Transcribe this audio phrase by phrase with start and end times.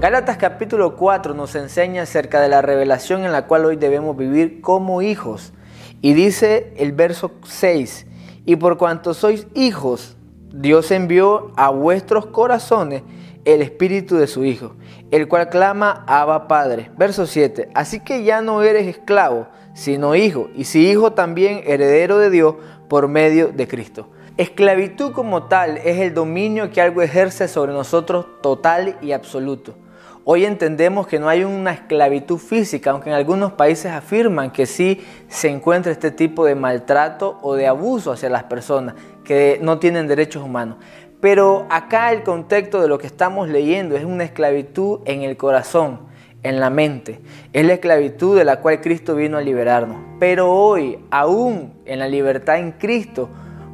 [0.00, 4.62] Gálatas capítulo 4 nos enseña acerca de la revelación en la cual hoy debemos vivir
[4.62, 5.52] como hijos.
[6.00, 8.06] Y dice el verso 6,
[8.46, 10.16] y por cuanto sois hijos,
[10.54, 13.02] Dios envió a vuestros corazones
[13.44, 14.74] el espíritu de su Hijo,
[15.10, 16.90] el cual clama Abba Padre.
[16.96, 22.16] Verso 7, así que ya no eres esclavo, sino hijo, y si hijo también heredero
[22.16, 22.54] de Dios
[22.88, 24.08] por medio de Cristo.
[24.38, 29.74] Esclavitud como tal es el dominio que algo ejerce sobre nosotros total y absoluto.
[30.24, 35.00] Hoy entendemos que no hay una esclavitud física, aunque en algunos países afirman que sí
[35.28, 40.08] se encuentra este tipo de maltrato o de abuso hacia las personas que no tienen
[40.08, 40.76] derechos humanos.
[41.22, 46.00] Pero acá el contexto de lo que estamos leyendo es una esclavitud en el corazón,
[46.42, 47.20] en la mente.
[47.54, 50.02] Es la esclavitud de la cual Cristo vino a liberarnos.
[50.18, 53.30] Pero hoy, aún en la libertad en Cristo,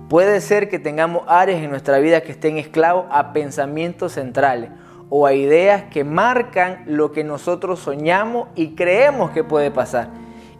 [0.08, 4.70] puede ser que tengamos áreas en nuestra vida que estén esclavos a pensamientos centrales
[5.08, 10.10] o a ideas que marcan lo que nosotros soñamos y creemos que puede pasar.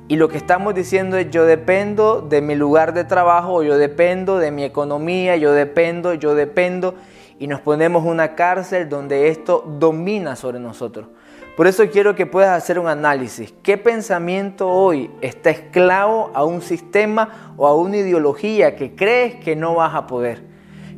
[0.09, 4.39] Y lo que estamos diciendo es yo dependo de mi lugar de trabajo, yo dependo
[4.39, 6.95] de mi economía, yo dependo, yo dependo.
[7.41, 11.09] Y nos ponemos una cárcel donde esto domina sobre nosotros.
[11.57, 13.53] Por eso quiero que puedas hacer un análisis.
[13.65, 19.57] ¿Qué pensamiento hoy está esclavo a un sistema o a una ideología que crees que
[19.57, 20.56] no vas a poder?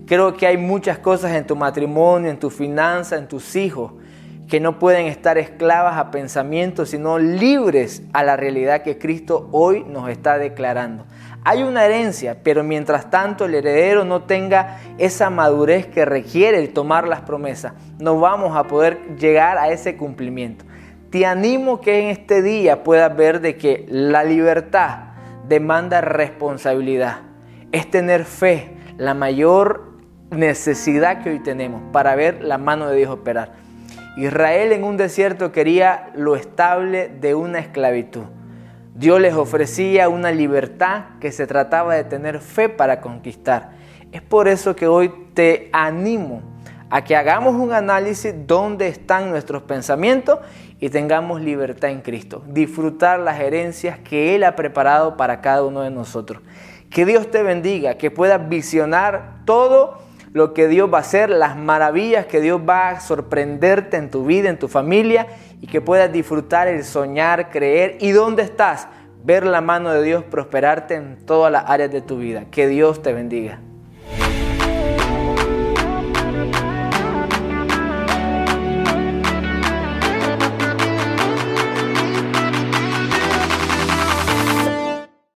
[0.08, 3.92] Creo que hay muchas cosas en tu matrimonio, en tu finanza, en tus hijos,
[4.48, 9.84] que no pueden estar esclavas a pensamientos, sino libres a la realidad que Cristo hoy
[9.84, 11.04] nos está declarando.
[11.44, 16.72] Hay una herencia, pero mientras tanto el heredero no tenga esa madurez que requiere el
[16.72, 20.64] tomar las promesas, no vamos a poder llegar a ese cumplimiento.
[21.10, 25.00] Te animo que en este día puedas ver de que la libertad
[25.46, 27.18] demanda responsabilidad,
[27.72, 29.88] es tener fe, la mayor
[30.30, 33.52] necesidad que hoy tenemos para ver la mano de Dios operar.
[34.16, 38.25] Israel en un desierto quería lo estable de una esclavitud.
[38.94, 43.70] Dios les ofrecía una libertad que se trataba de tener fe para conquistar.
[44.10, 46.42] Es por eso que hoy te animo
[46.91, 50.41] a que hagamos un análisis dónde están nuestros pensamientos
[50.80, 52.42] y tengamos libertad en Cristo.
[52.48, 56.42] Disfrutar las herencias que Él ha preparado para cada uno de nosotros.
[56.91, 61.56] Que Dios te bendiga, que puedas visionar todo lo que Dios va a hacer, las
[61.56, 65.27] maravillas que Dios va a sorprenderte en tu vida, en tu familia
[65.61, 68.89] y que puedas disfrutar el soñar, creer y dónde estás,
[69.25, 72.44] ver la mano de Dios prosperarte en todas las áreas de tu vida.
[72.50, 73.61] Que Dios te bendiga.